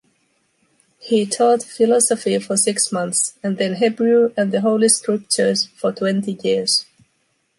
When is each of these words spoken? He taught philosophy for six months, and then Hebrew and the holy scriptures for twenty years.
He 0.97 1.27
taught 1.27 1.61
philosophy 1.61 2.39
for 2.39 2.57
six 2.57 2.91
months, 2.91 3.35
and 3.43 3.59
then 3.59 3.75
Hebrew 3.75 4.33
and 4.35 4.51
the 4.51 4.61
holy 4.61 4.89
scriptures 4.89 5.67
for 5.77 5.91
twenty 5.91 6.35
years. 6.43 6.87